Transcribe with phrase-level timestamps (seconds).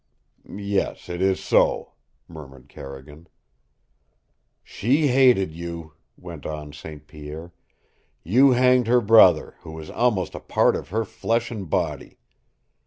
[0.51, 1.91] "Yes, it is so,"
[2.27, 3.27] murmured Carrigan.
[4.63, 7.05] "She hated you," went on St.
[7.05, 7.53] Pierre.
[8.23, 12.17] "You hanged her brother, who was almost a part of her flesh and body.